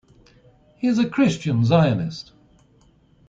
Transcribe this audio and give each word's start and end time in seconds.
He 0.77 0.87
is 0.87 0.97
a 0.97 1.07
Christian 1.07 1.63
Zionist. 1.63 2.31